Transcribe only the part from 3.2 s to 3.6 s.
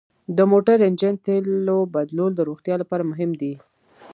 دي.